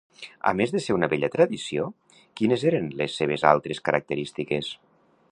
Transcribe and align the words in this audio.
A 0.51 0.51
més 0.59 0.71
de 0.75 0.79
ser 0.85 0.93
una 0.95 1.09
vella 1.11 1.27
tradició, 1.35 1.85
quines 2.41 2.63
eren 2.71 2.87
les 3.03 3.17
seves 3.21 3.45
altres 3.53 3.83
característiques? 3.91 4.71